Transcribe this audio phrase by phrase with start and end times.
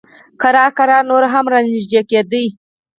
[0.41, 2.41] ورو ورو نور هم را نږدې کېده.